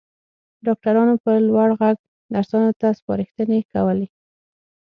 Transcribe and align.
ډاکټرانو 0.65 1.15
په 1.23 1.31
لوړ 1.47 1.69
غږ 1.81 1.97
نرسانو 2.33 2.71
ته 2.79 2.87
سپارښتنې 2.99 3.59
کولې. 3.71 4.07